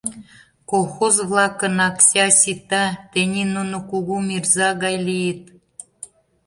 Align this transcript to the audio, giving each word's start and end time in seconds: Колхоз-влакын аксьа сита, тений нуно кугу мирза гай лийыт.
Колхоз-влакын 0.69 1.75
аксьа 1.87 2.27
сита, 2.39 2.85
тений 3.11 3.47
нуно 3.55 3.77
кугу 3.89 4.15
мирза 4.27 4.69
гай 4.83 4.95
лийыт. 5.07 5.41